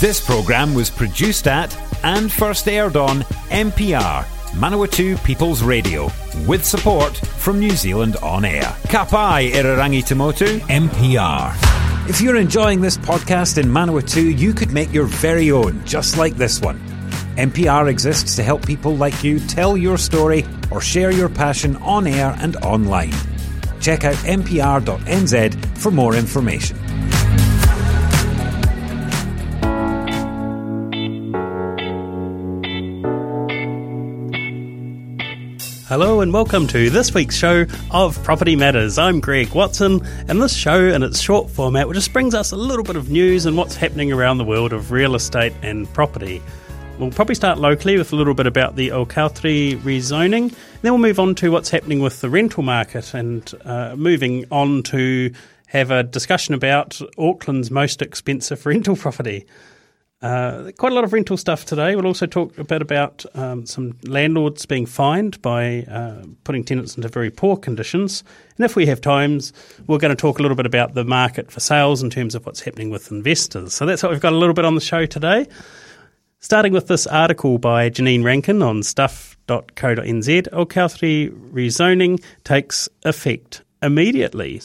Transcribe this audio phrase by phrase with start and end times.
[0.00, 6.10] This programme was produced at and first aired on MPR, Manawatu People's Radio,
[6.46, 8.62] with support from New Zealand On Air.
[8.88, 12.08] Kapai Irirangi Tamotu, MPR.
[12.08, 16.34] If you're enjoying this podcast in Manawatu, you could make your very own, just like
[16.34, 16.80] this one.
[17.36, 22.06] MPR exists to help people like you tell your story or share your passion on
[22.06, 23.12] air and online.
[23.82, 26.78] Check out mpr.nz for more information.
[35.90, 38.96] Hello and welcome to this week's show of Property Matters.
[38.96, 42.84] I'm Greg Watson, and this show, in its short format, just brings us a little
[42.84, 46.40] bit of news and what's happening around the world of real estate and property.
[47.00, 50.54] We'll probably start locally with a little bit about the Aokautere rezoning.
[50.82, 54.84] Then we'll move on to what's happening with the rental market and uh, moving on
[54.84, 55.34] to
[55.66, 59.44] have a discussion about Auckland's most expensive rental property.
[60.22, 61.96] Uh, quite a lot of rental stuff today.
[61.96, 66.96] We'll also talk a bit about um, some landlords being fined by uh, putting tenants
[66.96, 68.22] into very poor conditions.
[68.56, 69.54] And if we have times,
[69.86, 72.44] we're going to talk a little bit about the market for sales in terms of
[72.44, 73.72] what's happening with investors.
[73.72, 75.46] So that's what we've got a little bit on the show today.
[76.40, 84.60] Starting with this article by Janine Rankin on stuff.co.nz, Aokautere rezoning takes effect immediately.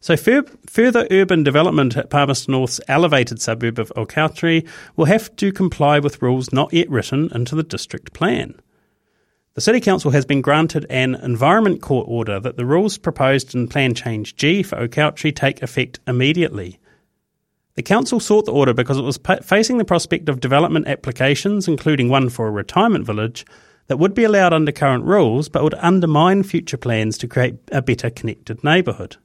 [0.00, 5.52] So fur- further urban development at Palmerston North's elevated suburb of Aokautere will have to
[5.52, 8.54] comply with rules not yet written into the district plan.
[9.54, 13.68] The City Council has been granted an Environment Court order that the rules proposed in
[13.68, 16.78] Plan Change G for Aokautere take effect immediately.
[17.74, 21.68] The Council sought the order because it was pa- facing the prospect of development applications,
[21.68, 23.44] including one for a retirement village,
[23.88, 27.82] that would be allowed under current rules but would undermine future plans to create a
[27.82, 29.16] better connected neighbourhood.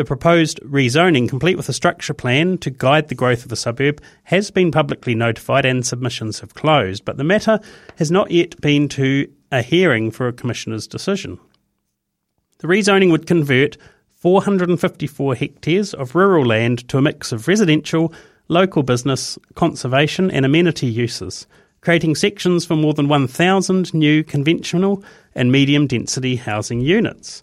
[0.00, 4.00] The proposed rezoning, complete with a structure plan to guide the growth of the suburb,
[4.22, 7.60] has been publicly notified and submissions have closed, but the matter
[7.98, 11.38] has not yet been to a hearing for a Commissioner's decision.
[12.60, 13.76] The rezoning would convert
[14.14, 18.10] 454 hectares of rural land to a mix of residential,
[18.48, 21.46] local business, conservation, and amenity uses,
[21.82, 27.42] creating sections for more than 1,000 new conventional and medium density housing units.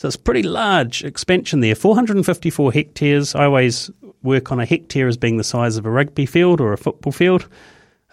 [0.00, 1.74] So it's pretty large expansion there.
[1.74, 3.34] 454 hectares.
[3.34, 3.90] I always
[4.22, 7.12] work on a hectare as being the size of a rugby field or a football
[7.12, 7.46] field,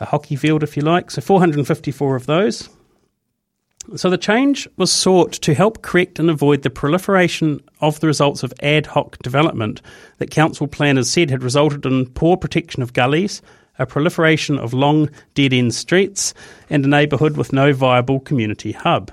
[0.02, 1.12] a hockey field, if you like.
[1.12, 2.68] So 454 of those.
[3.96, 8.44] So the change was sought to help correct and avoid the proliferation of the results
[8.44, 9.82] of ad hoc development
[10.18, 13.42] that council planners said had resulted in poor protection of gullies,
[13.80, 16.34] a proliferation of long dead end streets,
[16.70, 19.10] and a neighbourhood with no viable community hub.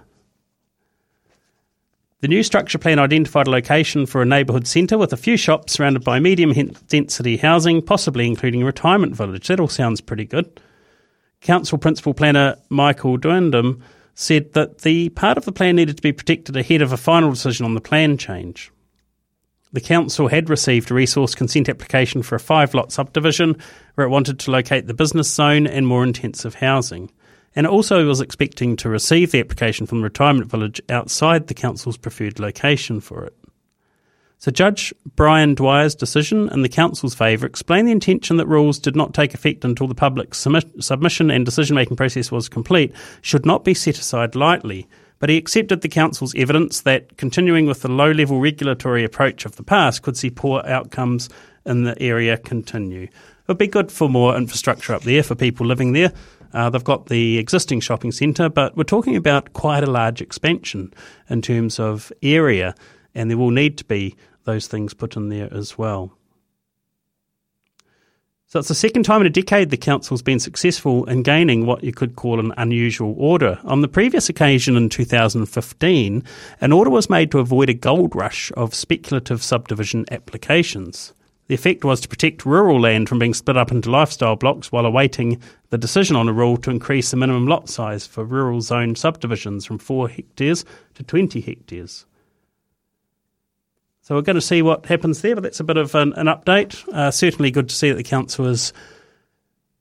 [2.25, 5.75] The new structure plan identified a location for a neighbourhood centre with a few shops
[5.75, 6.55] surrounded by medium
[6.89, 9.47] density housing, possibly including a retirement village.
[9.49, 10.59] That all sounds pretty good.
[11.43, 13.83] Council Principal Planner Michael Duindam
[14.15, 17.29] said that the part of the plan needed to be protected ahead of a final
[17.29, 18.73] decision on the plan change.
[19.75, 23.59] The council had received a resource consent application for a five lot subdivision
[23.97, 27.11] where it wanted to locate the business zone and more intensive housing
[27.57, 31.97] and also was expecting to receive the application from the retirement village outside the council's
[31.97, 33.35] preferred location for it.
[34.39, 38.95] So Judge Brian Dwyer's decision in the council's favour explained the intention that rules did
[38.95, 43.47] not take effect until the public submi- submission and decision making process was complete should
[43.47, 44.87] not be set aside lightly.
[45.19, 49.57] But he accepted the council's evidence that continuing with the low level regulatory approach of
[49.57, 51.31] the past could see poor outcomes
[51.65, 53.05] in the area continue.
[53.05, 56.13] It would be good for more infrastructure up there for people living there.
[56.55, 60.95] Uh, they've got the existing shopping centre, but we're talking about quite a large expansion
[61.29, 62.75] in terms of area,
[63.15, 66.17] and there will need to be those things put in there as well.
[68.47, 71.83] So it's the second time in a decade the council's been successful in gaining what
[71.83, 73.59] you could call an unusual order.
[73.65, 76.23] On the previous occasion in 2015,
[76.61, 81.15] an order was made to avoid a gold rush of speculative subdivision applications.
[81.47, 84.87] The effect was to protect rural land from being split up into lifestyle blocks while
[84.87, 88.95] awaiting the decision on a rule to increase the minimum lot size for rural zone
[88.95, 90.65] subdivisions from 4 hectares
[90.95, 92.07] to 20 hectares.
[94.01, 96.27] So we're going to see what happens there, but that's a bit of an, an
[96.27, 96.87] update.
[96.89, 98.73] Uh, certainly good to see that the council is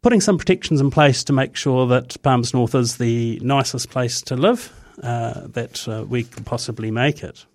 [0.01, 4.21] putting some protections in place to make sure that Palms North is the nicest place
[4.23, 4.71] to live
[5.01, 7.45] uh, that uh, we can possibly make it.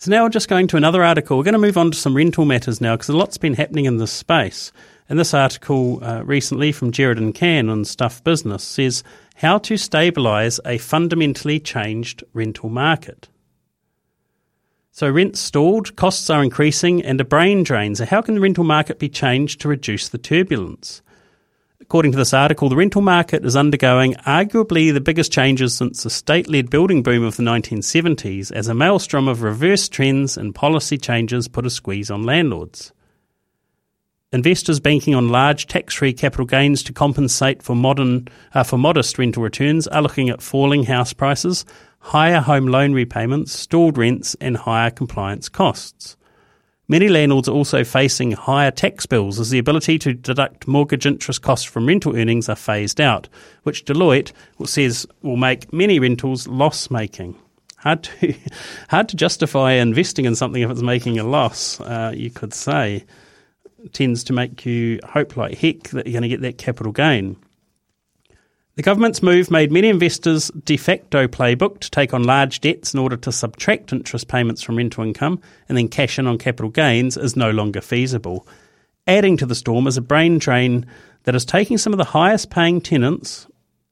[0.00, 1.36] So now we're just going to another article.
[1.36, 3.84] We're going to move on to some rental matters now because a lot's been happening
[3.84, 4.72] in this space.
[5.10, 9.04] And this article uh, recently from Jared and Can on Stuff Business says
[9.34, 13.28] how to stabilise a fundamentally changed rental market.
[14.90, 17.94] So rents stalled, costs are increasing, and a brain drain.
[17.94, 21.02] So how can the rental market be changed to reduce the turbulence?
[21.80, 26.10] According to this article, the rental market is undergoing arguably the biggest changes since the
[26.10, 30.98] state led building boom of the 1970s as a maelstrom of reverse trends and policy
[30.98, 32.92] changes put a squeeze on landlords.
[34.32, 39.42] Investors banking on large tax-free capital gains to compensate for modern uh, for modest rental
[39.42, 41.64] returns are looking at falling house prices,
[41.98, 46.16] higher home loan repayments, stalled rents, and higher compliance costs.
[46.90, 51.40] Many landlords are also facing higher tax bills as the ability to deduct mortgage interest
[51.40, 53.28] costs from rental earnings are phased out,
[53.62, 54.32] which Deloitte
[54.66, 57.38] says will make many rentals loss making.
[57.76, 58.34] Hard to,
[58.88, 63.04] hard to justify investing in something if it's making a loss, uh, you could say.
[63.84, 66.90] It tends to make you hope like heck that you're going to get that capital
[66.90, 67.36] gain.
[68.80, 72.98] The government's move made many investors de facto playbook to take on large debts in
[72.98, 75.38] order to subtract interest payments from rental income
[75.68, 78.48] and then cash in on capital gains is no longer feasible.
[79.06, 80.86] Adding to the storm is a brain drain
[81.24, 83.46] that is taking some of the highest paying tenants,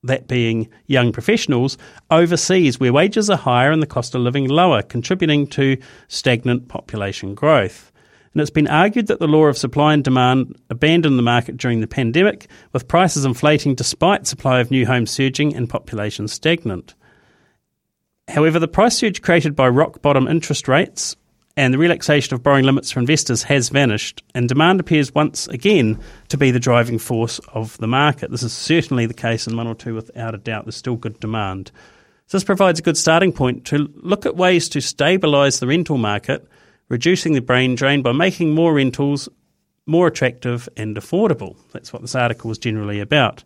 [0.04, 1.76] that being young professionals,
[2.10, 5.76] overseas where wages are higher and the cost of living lower, contributing to
[6.08, 7.92] stagnant population growth
[8.38, 11.80] and it's been argued that the law of supply and demand abandoned the market during
[11.80, 16.94] the pandemic, with prices inflating despite supply of new homes surging and population stagnant.
[18.28, 21.16] However, the price surge created by rock bottom interest rates
[21.56, 25.98] and the relaxation of borrowing limits for investors has vanished, and demand appears once again
[26.28, 28.30] to be the driving force of the market.
[28.30, 30.64] This is certainly the case in Manawatu without a doubt.
[30.64, 31.72] There's still good demand.
[32.28, 35.98] So this provides a good starting point to look at ways to stabilise the rental
[35.98, 36.46] market
[36.88, 39.28] reducing the brain drain by making more rentals
[39.86, 41.56] more attractive and affordable.
[41.72, 43.42] That's what this article is generally about.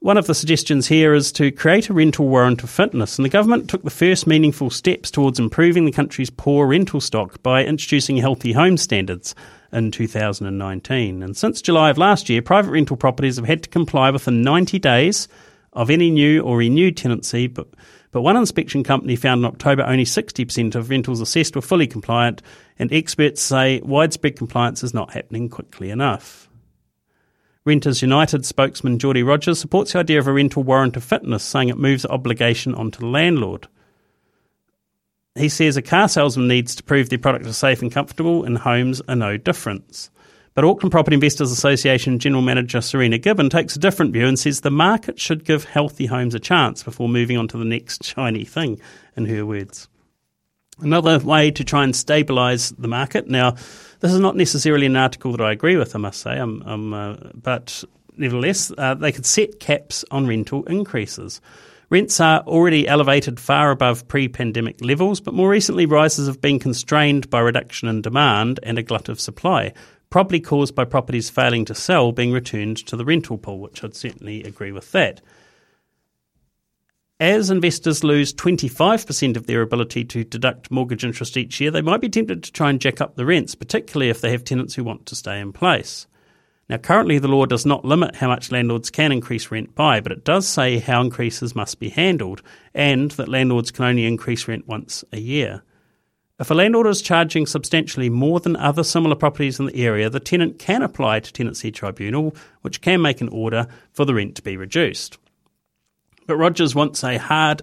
[0.00, 3.30] One of the suggestions here is to create a rental warrant of fitness, and the
[3.30, 8.16] government took the first meaningful steps towards improving the country's poor rental stock by introducing
[8.16, 9.34] healthy home standards
[9.72, 11.22] in 2019.
[11.22, 14.78] And since July of last year, private rental properties have had to comply within 90
[14.78, 15.26] days
[15.72, 17.66] of any new or renewed tenancy, but
[18.10, 22.42] but one inspection company found in October only 60% of rentals assessed were fully compliant,
[22.78, 26.48] and experts say widespread compliance is not happening quickly enough.
[27.64, 31.68] Renters United spokesman Geordie Rogers supports the idea of a rental warrant of fitness, saying
[31.68, 33.68] it moves the obligation onto the landlord.
[35.34, 38.56] He says a car salesman needs to prove their product is safe and comfortable, and
[38.56, 40.10] homes are no difference.
[40.58, 44.62] But Auckland Property Investors Association General Manager Serena Gibbon takes a different view and says
[44.62, 48.44] the market should give healthy homes a chance before moving on to the next shiny
[48.44, 48.80] thing,
[49.16, 49.88] in her words.
[50.80, 53.28] Another way to try and stabilise the market.
[53.28, 53.52] Now,
[54.00, 56.92] this is not necessarily an article that I agree with, I must say, I'm, I'm,
[56.92, 57.84] uh, but
[58.16, 61.40] nevertheless, uh, they could set caps on rental increases.
[61.90, 66.58] Rents are already elevated far above pre pandemic levels, but more recently rises have been
[66.58, 69.72] constrained by reduction in demand and a glut of supply,
[70.10, 73.94] probably caused by properties failing to sell being returned to the rental pool, which I'd
[73.94, 75.20] certainly agree with that.
[77.20, 82.00] As investors lose 25% of their ability to deduct mortgage interest each year, they might
[82.00, 84.84] be tempted to try and jack up the rents, particularly if they have tenants who
[84.84, 86.06] want to stay in place.
[86.68, 90.12] Now, currently, the law does not limit how much landlords can increase rent by, but
[90.12, 92.42] it does say how increases must be handled
[92.74, 95.62] and that landlords can only increase rent once a year.
[96.40, 100.20] If a landlord is charging substantially more than other similar properties in the area, the
[100.20, 104.42] tenant can apply to Tenancy Tribunal, which can make an order for the rent to
[104.42, 105.18] be reduced.
[106.28, 107.62] But Rogers wants a hard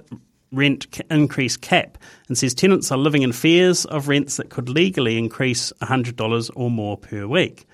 [0.51, 5.17] rent increase cap and says tenants are living in fears of rents that could legally
[5.17, 7.65] increase $100 or more per week.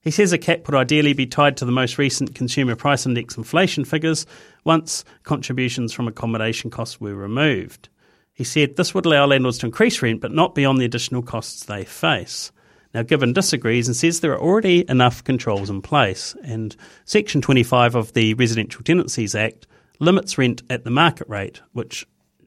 [0.00, 3.36] He says a cap would ideally be tied to the most recent Consumer Price Index
[3.36, 4.24] inflation figures
[4.64, 7.90] once contributions from accommodation costs were removed.
[8.38, 11.64] He said this would allow landlords to increase rent but not beyond the additional costs
[11.64, 12.52] they face.
[12.94, 17.96] Now, Gibbon disagrees and says there are already enough controls in place, and Section 25
[17.96, 19.66] of the Residential Tenancies Act
[19.98, 22.06] limits rent at the market rate, which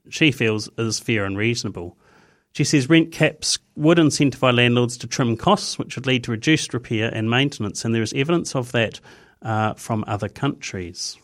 [0.10, 1.98] she feels is fair and reasonable.
[2.54, 6.74] She says rent caps would incentivise landlords to trim costs, which would lead to reduced
[6.74, 9.02] repair and maintenance, and there is evidence of that
[9.42, 11.18] uh, from other countries.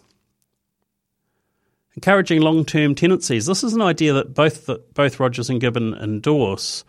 [1.98, 3.48] Encouraging long term tenancies.
[3.48, 6.84] This is an idea that both, both Rogers and Gibbon endorse.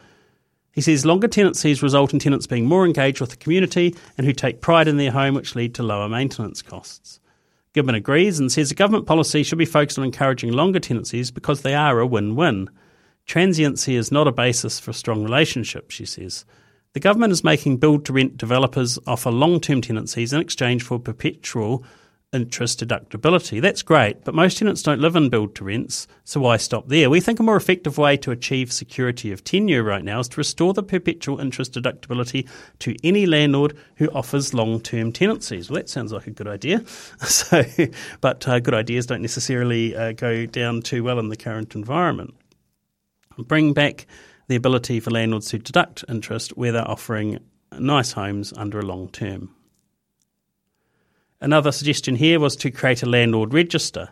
[0.73, 4.35] He says longer tenancies result in tenants being more engaged with the community and who
[4.35, 7.21] take pride in their home, which lead to lower maintenance costs.
[7.73, 11.63] Gibbon agrees and says the government policy should be focused on encouraging longer tenancies because
[11.63, 12.69] they are a win win.
[13.25, 16.45] Transiency is not a basis for a strong relationship, she says.
[16.93, 20.99] The government is making build to rent developers offer long term tenancies in exchange for
[20.99, 21.83] perpetual
[22.33, 23.61] interest deductibility.
[23.61, 27.09] That's great, but most tenants don't live in build to rents, so why stop there?
[27.09, 30.37] We think a more effective way to achieve security of tenure right now is to
[30.37, 32.47] restore the perpetual interest deductibility
[32.81, 35.71] to any landlord who offers long term tenancies.
[35.71, 36.85] Well, that sounds like a good idea.
[37.29, 37.63] So,
[38.21, 42.35] but uh, good ideas don't necessarily uh, go down too well in the current environment.
[43.39, 44.07] Bring back
[44.49, 47.39] the ability for landlords to deduct interest where they're offering
[47.79, 49.55] nice homes under a long term.
[51.41, 54.11] Another suggestion here was to create a landlord register.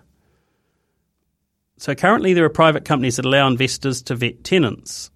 [1.78, 5.10] So currently there are private companies that allow investors to vet tenants.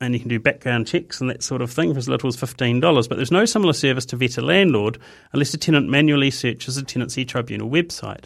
[0.00, 2.36] And you can do background checks and that sort of thing for as little as
[2.36, 3.08] $15.
[3.08, 4.98] But there's no similar service to vet a landlord
[5.32, 8.24] unless a tenant manually searches a tenancy tribunal website.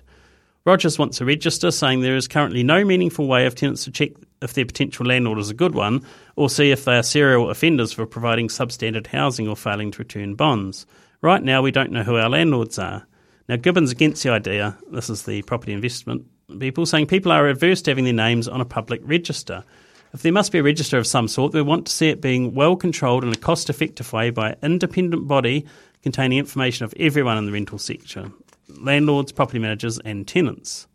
[0.65, 4.13] Rogers wants a register saying there is currently no meaningful way of tenants to check
[4.41, 7.93] if their potential landlord is a good one or see if they are serial offenders
[7.93, 10.87] for providing substandard housing or failing to return bonds.
[11.25, 13.07] Right now, we don't know who our landlords are.
[13.49, 16.27] Now, Gibbons against the idea, this is the property investment
[16.59, 19.65] people, saying people are averse to having their names on a public register.
[20.13, 22.55] If there must be a register of some sort, we want to see it being
[22.55, 25.65] well controlled in a cost effective way by an independent body
[26.03, 28.31] containing information of everyone in the rental sector
[28.69, 30.87] landlords, property managers, and tenants.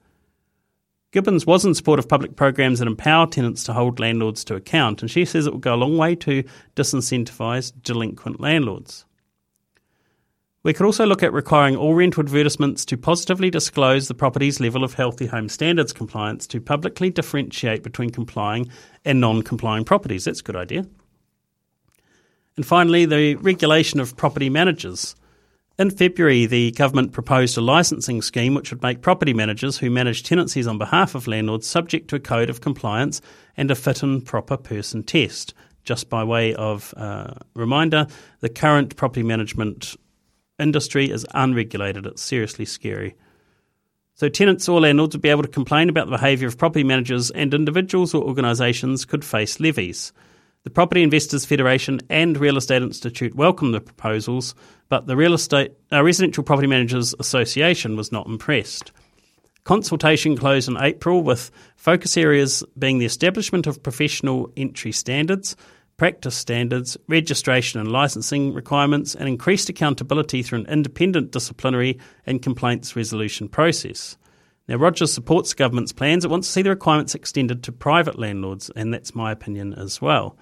[1.11, 5.01] Gibbons was in support of public programs that empower tenants to hold landlords to account,
[5.01, 6.43] and she says it will go a long way to
[6.75, 9.05] disincentivise delinquent landlords.
[10.61, 14.83] We could also look at requiring all rental advertisements to positively disclose the property's level
[14.83, 18.69] of healthy home standards compliance to publicly differentiate between complying
[19.05, 20.25] and non complying properties.
[20.25, 20.85] That's a good idea.
[22.57, 25.15] And finally, the regulation of property managers.
[25.77, 30.23] In February, the government proposed a licensing scheme which would make property managers who manage
[30.23, 33.21] tenancies on behalf of landlords subject to a code of compliance
[33.55, 35.53] and a fit and proper person test.
[35.85, 38.07] Just by way of uh, reminder,
[38.41, 39.95] the current property management
[40.59, 42.05] industry is unregulated.
[42.05, 43.15] It's seriously scary.
[44.15, 47.31] So, tenants or landlords would be able to complain about the behaviour of property managers,
[47.31, 50.11] and individuals or organisations could face levies.
[50.63, 54.55] The Property Investors Federation and Real Estate Institute welcomed the proposals,
[54.89, 58.91] but the Real Estate uh, Residential Property Managers Association was not impressed.
[59.63, 65.55] Consultation closed in April, with focus areas being the establishment of professional entry standards,
[65.99, 72.95] practice standards, registration and licensing requirements, and increased accountability through an independent disciplinary and complaints
[72.95, 74.17] resolution process.
[74.67, 76.23] Now, Rogers supports government's plans.
[76.23, 80.01] It wants to see the requirements extended to private landlords, and that's my opinion as
[80.01, 80.37] well,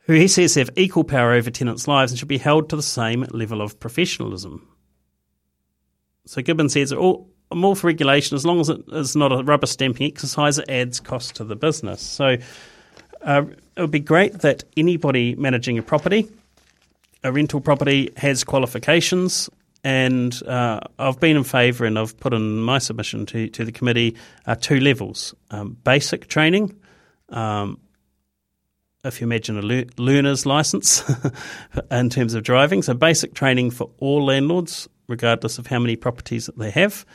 [0.00, 2.82] who he says have equal power over tenants' lives and should be held to the
[2.82, 4.66] same level of professionalism.
[6.26, 9.42] So Gibbon says, all, I'm all for regulation as long as it is not a
[9.42, 12.02] rubber stamping exercise, it adds cost to the business.
[12.02, 12.36] So
[13.22, 13.42] uh,
[13.78, 16.28] it would be great that anybody managing a property,
[17.22, 19.48] a rental property, has qualifications.
[19.84, 23.70] And uh, I've been in favour, and I've put in my submission to, to the
[23.70, 24.16] committee
[24.46, 26.76] uh, two levels um, basic training.
[27.28, 27.78] Um,
[29.04, 31.04] if you imagine a learner's license
[31.92, 36.46] in terms of driving, so basic training for all landlords, regardless of how many properties
[36.46, 37.06] that they have,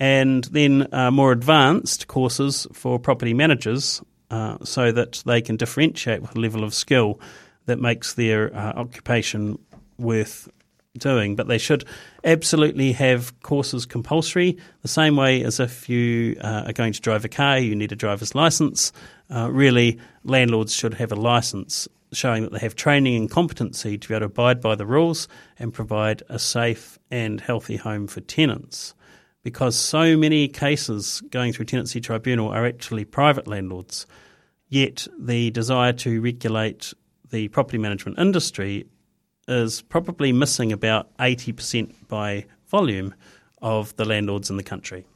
[0.00, 6.22] and then uh, more advanced courses for property managers uh, so that they can differentiate
[6.22, 7.20] with a level of skill
[7.66, 9.58] that makes their uh, occupation
[9.98, 10.48] worth
[10.98, 11.36] doing.
[11.36, 11.84] But they should
[12.24, 17.24] absolutely have courses compulsory, the same way as if you uh, are going to drive
[17.24, 18.92] a car, you need a driver's license.
[19.30, 24.08] Uh, really, landlords should have a license showing that they have training and competency to
[24.08, 25.28] be able to abide by the rules
[25.58, 28.94] and provide a safe and healthy home for tenants
[29.46, 34.04] because so many cases going through tenancy tribunal are actually private landlords.
[34.68, 36.92] Yet the desire to regulate
[37.30, 38.88] the property management industry
[39.46, 43.14] is probably missing about 80% by volume
[43.62, 45.06] of the landlords in the country.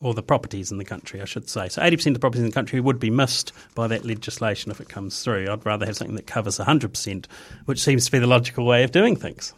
[0.00, 1.68] Or the properties in the country, I should say.
[1.68, 4.80] So 80% of the properties in the country would be missed by that legislation if
[4.80, 5.50] it comes through.
[5.50, 7.26] I'd rather have something that covers 100%,
[7.64, 9.52] which seems to be the logical way of doing things.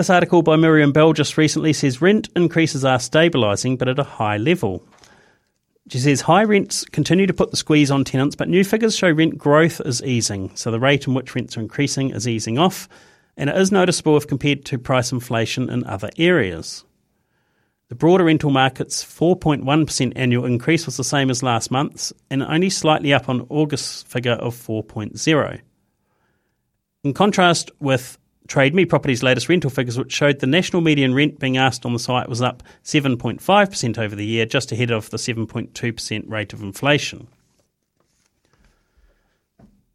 [0.00, 4.02] This article by Miriam Bell just recently says rent increases are stabilising but at a
[4.02, 4.82] high level.
[5.90, 9.10] She says high rents continue to put the squeeze on tenants, but new figures show
[9.10, 10.56] rent growth is easing.
[10.56, 12.88] So the rate in which rents are increasing is easing off,
[13.36, 16.82] and it is noticeable if compared to price inflation in other areas.
[17.88, 22.70] The broader rental market's 4.1% annual increase was the same as last month's, and only
[22.70, 25.60] slightly up on August's figure of 4.0.
[27.04, 28.16] In contrast with
[28.50, 31.92] Trade Me Property's latest rental figures, which showed the national median rent being asked on
[31.92, 36.60] the site was up 7.5% over the year, just ahead of the 7.2% rate of
[36.60, 37.28] inflation.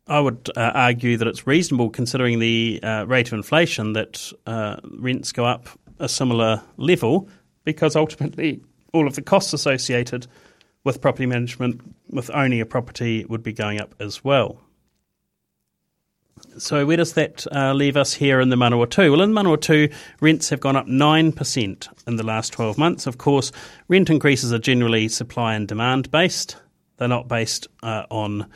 [0.08, 4.78] I would uh, argue that it's reasonable considering the uh, rate of inflation that uh,
[5.00, 5.68] rents go up
[6.00, 7.28] a similar level
[7.66, 8.62] because ultimately
[8.94, 10.28] all of the costs associated
[10.86, 14.62] with property management with owning a property would be going up as well.
[16.58, 19.12] So where does that uh, leave us here in the Manawatu?
[19.12, 23.08] Well, in Manawatu, rents have gone up 9% in the last 12 months.
[23.08, 23.52] Of course,
[23.90, 26.58] rent increases are generally supply and demand based.
[26.98, 28.48] They're not based uh, on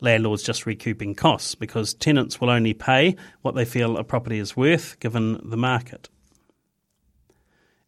[0.00, 4.56] landlords just recouping costs because tenants will only pay what they feel a property is
[4.56, 6.08] worth given the market.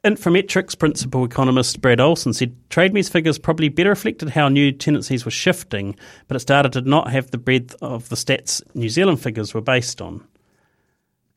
[0.02, 5.30] Infometrics principal economist Brad Olson said TradeMe's figures probably better reflected how new tenancies were
[5.30, 5.95] shifting,
[6.26, 9.61] but its data did not have the breadth of the stats New Zealand figures were
[9.61, 10.26] based on.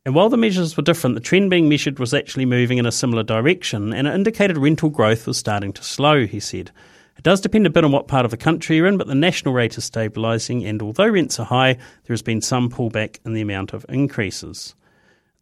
[0.06, 2.92] And while the measures were different, the trend being measured was actually moving in a
[2.92, 6.72] similar direction, and it indicated rental growth was starting to slow, he said.
[7.18, 9.14] It does depend a bit on what part of the country you're in, but the
[9.16, 13.34] national rate is stabilising, and although rents are high, there has been some pullback in
[13.34, 14.74] the amount of increases.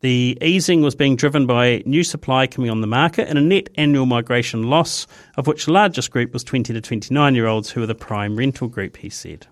[0.01, 3.69] The easing was being driven by new supply coming on the market and a net
[3.75, 5.05] annual migration loss,
[5.37, 8.35] of which the largest group was 20 to 29 year olds, who are the prime
[8.35, 9.45] rental group, he said.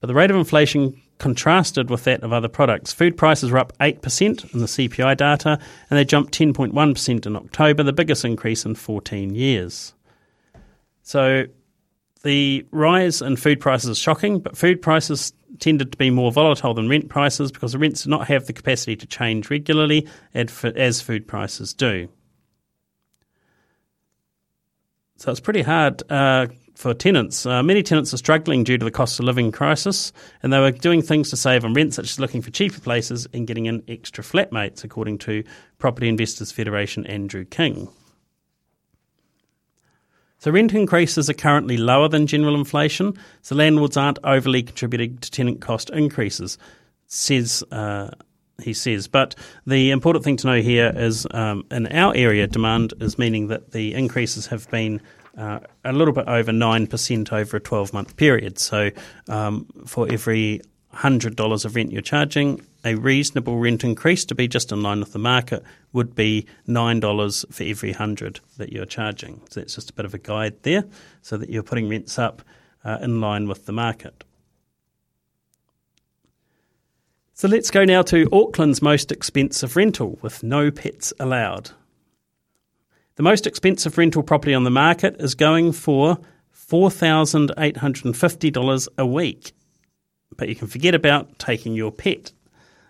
[0.00, 2.92] But the rate of inflation contrasted with that of other products.
[2.92, 7.84] Food prices were up 8% in the CPI data, and they jumped 10.1% in October,
[7.84, 9.94] the biggest increase in 14 years.
[11.02, 11.44] So
[12.24, 16.74] the rise in food prices is shocking, but food prices tended to be more volatile
[16.74, 21.26] than rent prices because rents do not have the capacity to change regularly as food
[21.26, 22.08] prices do.
[25.16, 27.46] So it's pretty hard uh, for tenants.
[27.46, 30.72] Uh, many tenants are struggling due to the cost of living crisis, and they were
[30.72, 33.84] doing things to save on rent, such as looking for cheaper places and getting in
[33.86, 35.44] extra flatmates, according to
[35.78, 37.88] Property Investors Federation Andrew King.
[40.42, 45.30] So rent increases are currently lower than general inflation, so landlords aren't overly contributing to
[45.30, 46.58] tenant cost increases,
[47.06, 48.10] says uh,
[48.60, 49.06] he says.
[49.06, 49.36] But
[49.68, 53.70] the important thing to know here is um, in our area, demand is meaning that
[53.70, 55.00] the increases have been
[55.38, 58.58] uh, a little bit over 9% over a 12 month period.
[58.58, 58.90] So
[59.28, 60.60] um, for every
[60.94, 65.12] $100 of rent you're charging, a reasonable rent increase to be just in line with
[65.12, 65.62] the market
[65.92, 69.40] would be $9 for every 100 that you're charging.
[69.50, 70.84] So that's just a bit of a guide there
[71.22, 72.42] so that you're putting rents up
[72.84, 74.24] uh, in line with the market.
[77.34, 81.70] So let's go now to Auckland's most expensive rental with no pets allowed.
[83.16, 86.18] The most expensive rental property on the market is going for
[86.54, 89.52] $4,850 a week.
[90.36, 92.32] But you can forget about taking your pet.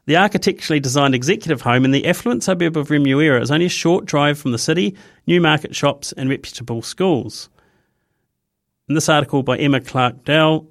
[0.06, 4.04] The architecturally designed executive home in the affluent suburb of Remuera is only a short
[4.04, 4.96] drive from the city,
[5.28, 7.48] Newmarket shops, and reputable schools.
[8.88, 10.68] In this article by Emma Clark Dowell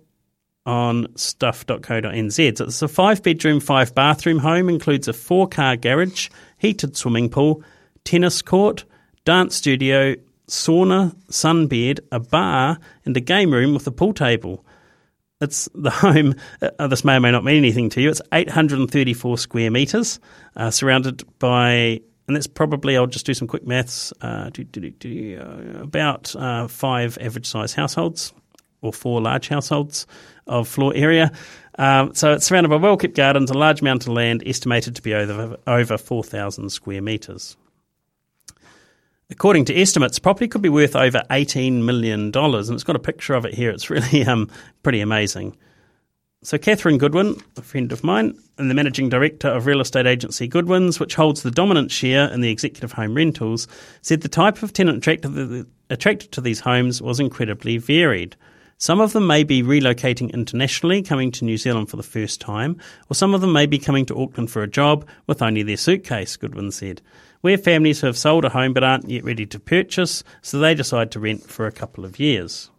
[0.65, 6.97] on stuff.co.nz, it's a five bedroom, five bathroom home, includes a four car garage, heated
[6.97, 7.63] swimming pool,
[8.03, 8.83] tennis court,
[9.23, 10.13] dance studio,
[10.49, 14.65] sauna, sunbed, a bar, and a game room with a pool table.
[15.41, 16.35] It's the home.
[16.61, 18.09] Uh, this may or may not mean anything to you.
[18.09, 20.19] It's 834 square metres,
[20.55, 24.91] uh, surrounded by, and that's probably, I'll just do some quick maths, uh, do, do,
[24.91, 28.33] do, uh, about uh, five average size households
[28.81, 30.05] or four large households
[30.47, 31.31] of floor area.
[31.79, 35.01] Um, so it's surrounded by well kept gardens, a large amount of land estimated to
[35.01, 37.57] be over, over 4,000 square metres.
[39.31, 43.33] According to estimates, property could be worth over $18 million, and it's got a picture
[43.33, 43.69] of it here.
[43.71, 44.49] It's really um,
[44.83, 45.55] pretty amazing.
[46.43, 50.47] So, Catherine Goodwin, a friend of mine, and the managing director of real estate agency
[50.47, 53.67] Goodwins, which holds the dominant share in the executive home rentals,
[54.01, 58.35] said the type of tenant attracted, attracted to these homes was incredibly varied.
[58.81, 62.77] Some of them may be relocating internationally, coming to New Zealand for the first time,
[63.11, 65.77] or some of them may be coming to Auckland for a job with only their
[65.77, 66.99] suitcase, Goodwin said.
[67.43, 70.73] We're families who have sold a home but aren't yet ready to purchase, so they
[70.73, 72.71] decide to rent for a couple of years.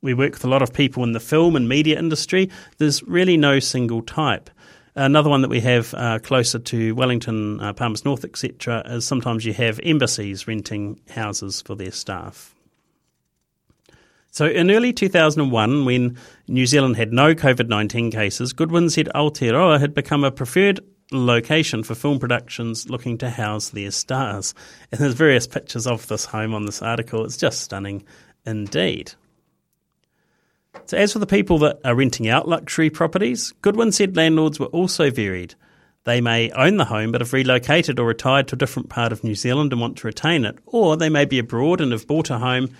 [0.00, 2.48] We work with a lot of people in the film and media industry.
[2.78, 4.48] There's really no single type.
[4.94, 9.44] Another one that we have uh, closer to Wellington, uh, Palmers North, etc., is sometimes
[9.44, 12.53] you have embassies renting houses for their staff.
[14.34, 16.18] So in early 2001, when
[16.48, 20.80] New Zealand had no COVID 19 cases, Goodwin said Aotearoa had become a preferred
[21.12, 24.52] location for film productions looking to house their stars.
[24.90, 27.24] And there's various pictures of this home on this article.
[27.24, 28.04] It's just stunning
[28.44, 29.12] indeed.
[30.86, 34.66] So, as for the people that are renting out luxury properties, Goodwin said landlords were
[34.66, 35.54] also varied.
[36.02, 39.22] They may own the home but have relocated or retired to a different part of
[39.22, 42.30] New Zealand and want to retain it, or they may be abroad and have bought
[42.30, 42.70] a home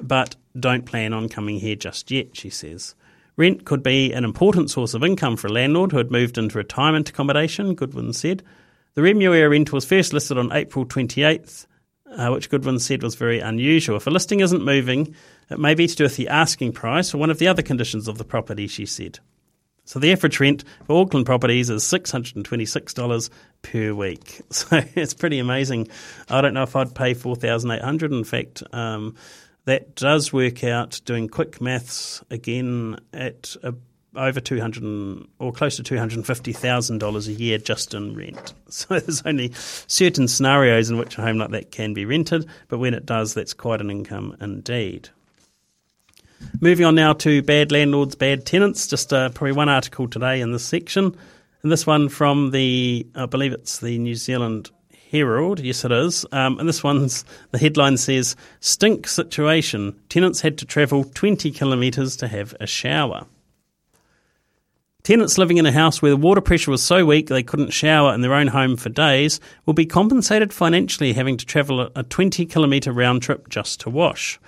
[0.00, 2.94] but don't plan on coming here just yet, she says.
[3.36, 6.58] Rent could be an important source of income for a landlord who had moved into
[6.58, 8.42] retirement accommodation, Goodwin said.
[8.94, 11.66] The Remuera rental was first listed on April 28th,
[12.12, 13.96] uh, which Goodwin said was very unusual.
[13.96, 15.16] If a listing isn't moving,
[15.50, 18.06] it may be to do with the asking price or one of the other conditions
[18.06, 19.18] of the property, she said.
[19.84, 23.30] So the average rent for Auckland properties is $626
[23.62, 24.40] per week.
[24.50, 25.88] So it's pretty amazing.
[26.30, 29.16] I don't know if I'd pay 4800 In fact, um,
[29.64, 33.74] that does work out, doing quick maths again, at a,
[34.16, 38.52] over 200 or close to $250,000 a year just in rent.
[38.74, 39.52] So there's only
[39.86, 43.32] certain scenarios in which a home like that can be rented, but when it does,
[43.32, 45.10] that's quite an income indeed.
[46.60, 48.86] Moving on now to bad landlords, bad tenants.
[48.88, 51.16] Just uh, probably one article today in this section.
[51.62, 54.70] And this one from the, I believe it's the New Zealand
[55.14, 55.60] Herald.
[55.60, 56.26] Yes, it is.
[56.32, 59.94] Um, and this one's, the headline says, Stink situation.
[60.08, 63.26] Tenants had to travel 20 kilometres to have a shower.
[65.04, 68.12] Tenants living in a house where the water pressure was so weak they couldn't shower
[68.12, 72.44] in their own home for days will be compensated financially having to travel a 20
[72.46, 74.40] kilometre round trip just to wash.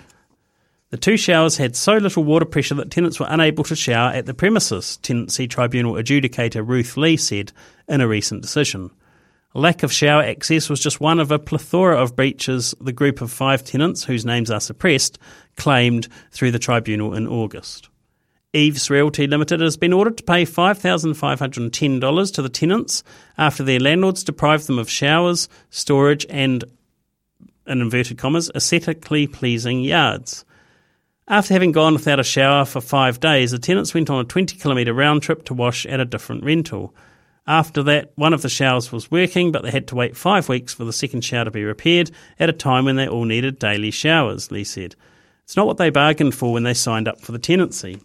[0.89, 4.25] The two showers had so little water pressure that tenants were unable to shower at
[4.25, 7.53] the premises, Tenancy Tribunal adjudicator Ruth Lee said
[7.87, 8.91] in a recent decision.
[9.57, 13.31] Lack of shower access was just one of a plethora of breaches the group of
[13.31, 15.17] five tenants, whose names are suppressed,
[15.55, 17.89] claimed through the tribunal in August.
[18.53, 23.03] Eves Realty Limited has been ordered to pay $5,510 to the tenants
[23.35, 26.63] after their landlords deprived them of showers, storage, and,
[27.65, 30.45] in inverted commas, aesthetically pleasing yards.
[31.27, 34.55] After having gone without a shower for five days, the tenants went on a 20
[34.55, 36.93] kilometre round trip to wash at a different rental.
[37.47, 40.73] After that, one of the showers was working, but they had to wait five weeks
[40.73, 43.89] for the second shower to be repaired at a time when they all needed daily
[43.89, 44.95] showers, Lee said.
[45.45, 48.01] It's not what they bargained for when they signed up for the tenancy.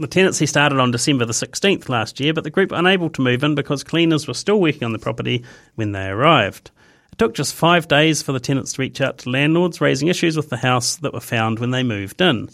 [0.00, 3.22] The tenancy started on December the 16th last year, but the group were unable to
[3.22, 5.44] move in because cleaners were still working on the property
[5.76, 6.72] when they arrived.
[7.12, 10.36] It took just five days for the tenants to reach out to landlords, raising issues
[10.36, 12.48] with the house that were found when they moved in.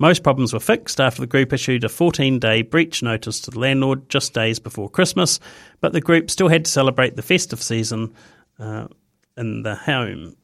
[0.00, 3.60] Most problems were fixed after the group issued a 14 day breach notice to the
[3.60, 5.38] landlord just days before Christmas,
[5.82, 8.14] but the group still had to celebrate the festive season
[8.58, 8.88] uh,
[9.36, 10.36] in the home.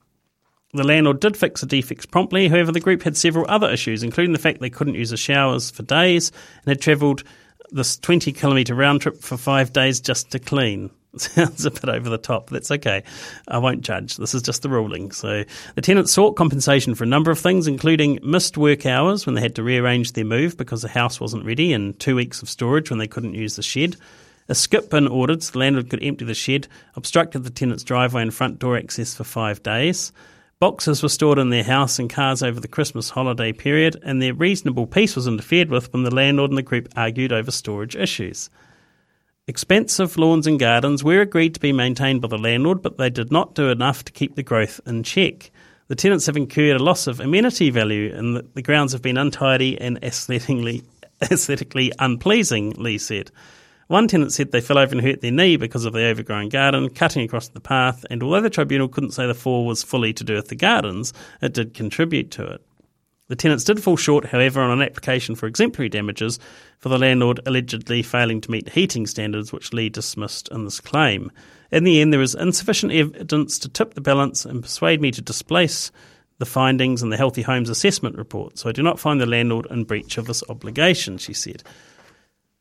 [0.74, 4.34] The landlord did fix the defects promptly, however, the group had several other issues, including
[4.34, 7.24] the fact they couldn't use the showers for days and had travelled
[7.70, 10.90] this 20 kilometre round trip for five days just to clean.
[11.20, 12.46] Sounds a bit over the top.
[12.46, 13.02] But that's okay.
[13.48, 14.16] I won't judge.
[14.16, 15.12] This is just the ruling.
[15.12, 19.35] So the tenants sought compensation for a number of things, including missed work hours when
[19.35, 22.48] they had to rearrange their move because the house wasn't ready, and two weeks of
[22.48, 23.96] storage when they couldn't use the shed.
[24.48, 28.22] A skip bin ordered so the landlord could empty the shed, obstructed the tenant's driveway
[28.22, 30.12] and front door access for five days.
[30.59, 34.33] Boxes were stored in their house and cars over the Christmas holiday period, and their
[34.33, 38.48] reasonable peace was interfered with when the landlord and the group argued over storage issues.
[39.48, 43.30] Expensive lawns and gardens were agreed to be maintained by the landlord, but they did
[43.30, 45.52] not do enough to keep the growth in check.
[45.87, 49.80] The tenants have incurred a loss of amenity value, and the, grounds have been untidy
[49.80, 50.82] and aesthetically,
[51.22, 53.30] aesthetically unpleasing, Lee said.
[53.87, 56.90] One tenant said they fell over and hurt their knee because of the overgrown garden,
[56.90, 60.24] cutting across the path, and although the tribunal couldn't say the fall was fully to
[60.24, 62.65] do with the gardens, it did contribute to it.
[63.28, 66.38] The tenants did fall short, however, on an application for exemplary damages
[66.78, 71.32] for the landlord allegedly failing to meet heating standards, which Lee dismissed in this claim.
[71.72, 75.20] In the end, there is insufficient evidence to tip the balance and persuade me to
[75.20, 75.90] displace
[76.38, 79.66] the findings in the Healthy Homes Assessment Report, so I do not find the landlord
[79.70, 81.62] in breach of this obligation, she said.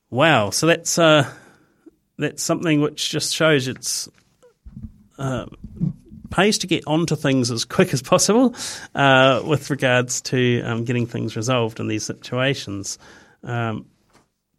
[0.10, 1.30] Wow, so that's uh,
[2.17, 4.08] that's something which just shows it's
[5.17, 5.45] uh,
[6.36, 8.54] pays to get onto things as quick as possible
[8.93, 13.00] uh, with regards to um, getting things resolved in these situations.
[13.45, 13.86] Um,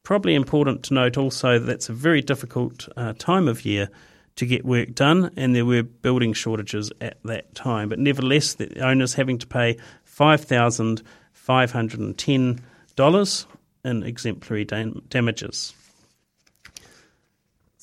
[0.03, 3.91] probably important to note also that it's a very difficult uh, time of year
[4.37, 7.91] to get work done, and there were building shortages at that time.
[7.91, 12.61] But nevertheless, the owners having to pay five thousand five hundred and ten
[12.97, 13.47] dollars
[13.85, 15.75] in exemplary dam- damages.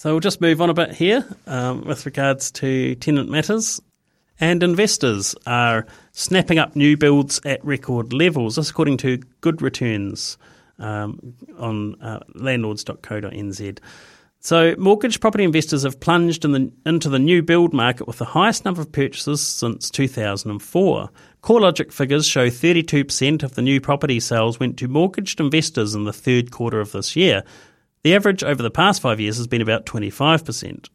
[0.03, 3.81] So we'll just move on a bit here um, with regards to tenant matters.
[4.37, 10.37] And investors are snapping up new builds at record levels, this according to Good Returns
[10.77, 13.79] um, on uh, landlords.co.nz.
[14.41, 18.25] So, mortgage property investors have plunged in the, into the new build market with the
[18.25, 21.09] highest number of purchases since 2004.
[21.41, 26.11] CoreLogic figures show 32% of the new property sales went to mortgaged investors in the
[26.11, 27.45] third quarter of this year,
[28.03, 30.89] the average over the past five years has been about 25%.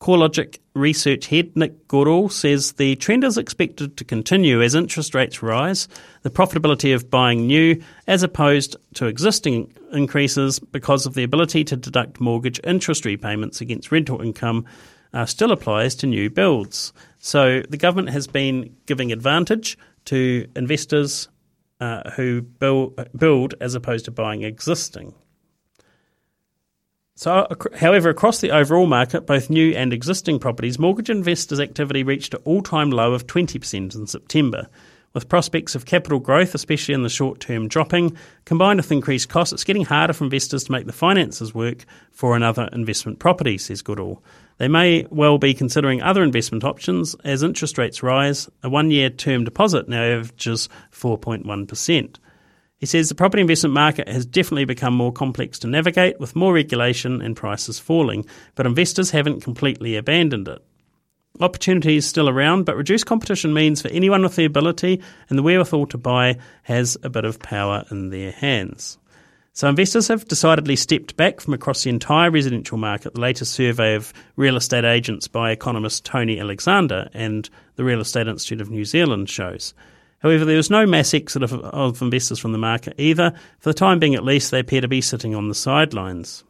[0.00, 5.42] CoreLogic research head Nick Goodall says the trend is expected to continue as interest rates
[5.42, 5.88] rise.
[6.22, 11.76] The profitability of buying new, as opposed to existing increases because of the ability to
[11.76, 14.66] deduct mortgage interest repayments against rental income,
[15.12, 16.92] uh, still applies to new builds.
[17.18, 21.28] So the government has been giving advantage to investors
[21.80, 25.12] uh, who build, build as opposed to buying existing.
[27.18, 32.32] So, however, across the overall market, both new and existing properties, mortgage investors' activity reached
[32.32, 34.68] an all time low of 20% in September.
[35.14, 39.52] With prospects of capital growth, especially in the short term, dropping, combined with increased costs,
[39.52, 43.82] it's getting harder for investors to make the finances work for another investment property, says
[43.82, 44.22] Goodall.
[44.58, 48.48] They may well be considering other investment options as interest rates rise.
[48.62, 52.16] A one year term deposit now averages 4.1%.
[52.78, 56.52] He says the property investment market has definitely become more complex to navigate with more
[56.52, 60.64] regulation and prices falling, but investors haven't completely abandoned it.
[61.40, 65.42] Opportunity is still around, but reduced competition means for anyone with the ability and the
[65.42, 68.98] wherewithal to buy has a bit of power in their hands.
[69.52, 73.14] So investors have decidedly stepped back from across the entire residential market.
[73.14, 78.28] The latest survey of real estate agents by economist Tony Alexander and the Real Estate
[78.28, 79.74] Institute of New Zealand shows.
[80.20, 83.32] However, there was no mass exit of, of investors from the market either.
[83.60, 86.44] For the time being, at least, they appear to be sitting on the sidelines.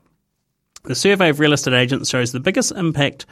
[0.84, 3.26] The survey of real estate agents shows the biggest impact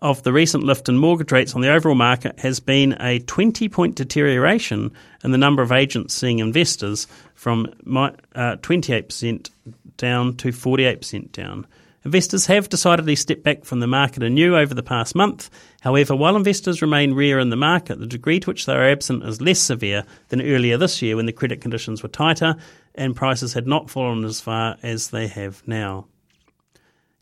[0.00, 3.68] of the recent lift in mortgage rates on the overall market has been a 20
[3.68, 9.50] point deterioration in the number of agents seeing investors from uh, 28%
[9.96, 11.66] down to 48% down.
[12.04, 15.50] Investors have decidedly stepped back from the market anew over the past month.
[15.82, 19.22] However, while investors remain rare in the market, the degree to which they are absent
[19.24, 22.56] is less severe than earlier this year when the credit conditions were tighter
[22.94, 26.06] and prices had not fallen as far as they have now.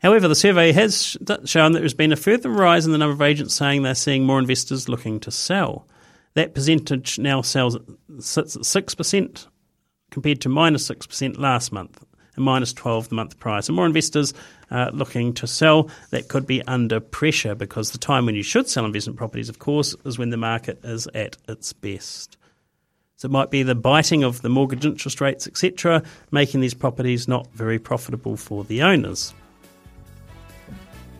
[0.01, 3.21] However, the survey has shown that there's been a further rise in the number of
[3.21, 5.87] agents saying they're seeing more investors looking to sell.
[6.35, 7.77] That percentage now sells
[8.19, 9.47] sits at 6%
[10.09, 12.01] compared to minus 6% last month
[12.35, 13.61] and minus 12 the month prior.
[13.61, 14.33] So more investors
[14.71, 18.67] uh, looking to sell that could be under pressure because the time when you should
[18.67, 22.37] sell investment properties, of course, is when the market is at its best.
[23.17, 27.27] So it might be the biting of the mortgage interest rates, etc., making these properties
[27.27, 29.33] not very profitable for the owners.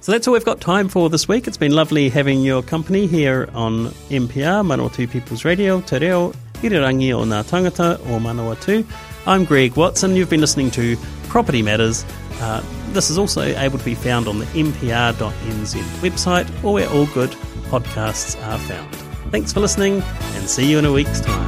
[0.02, 1.46] So that's all we've got time for this week.
[1.46, 6.32] It's been lovely having your company here on MPR, Manawatu People's Radio, Te Reo,
[6.62, 8.86] Irirangi o Ngā Tangata o Manawatu.
[9.30, 10.16] I'm Greg Watson.
[10.16, 12.04] You've been listening to Property Matters.
[12.42, 12.64] Uh,
[12.94, 17.30] this is also able to be found on the mpr.nz website or where all good
[17.70, 18.92] podcasts are found.
[19.30, 21.48] Thanks for listening and see you in a week's time.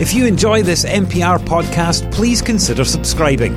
[0.00, 3.54] If you enjoy this MPR podcast, please consider subscribing.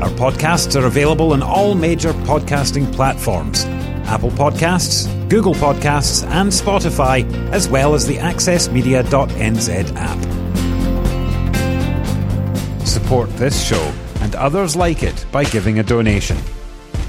[0.00, 3.66] Our podcasts are available on all major podcasting platforms
[4.08, 10.18] Apple Podcasts, Google Podcasts, and Spotify, as well as the AccessMedia.nz app.
[12.86, 16.38] Support this show and others like it by giving a donation.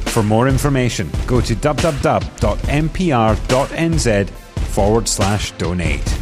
[0.08, 2.30] For more information, go to www.mpr.nz
[4.30, 6.19] forward slash donate.